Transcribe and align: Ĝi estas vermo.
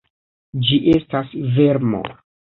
Ĝi 0.69 0.79
estas 0.95 1.37
vermo. 1.59 2.03